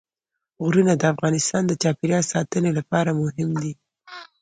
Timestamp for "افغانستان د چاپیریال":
1.13-2.23